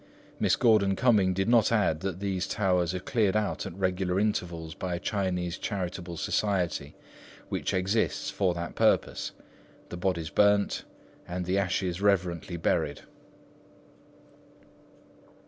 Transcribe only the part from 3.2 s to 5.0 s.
out at regular intervals by a